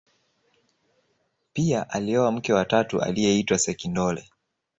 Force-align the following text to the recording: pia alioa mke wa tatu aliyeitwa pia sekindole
pia 1.53 1.89
alioa 1.89 2.31
mke 2.31 2.53
wa 2.53 2.65
tatu 2.65 3.01
aliyeitwa 3.01 3.57
pia 3.57 3.63
sekindole 3.65 4.23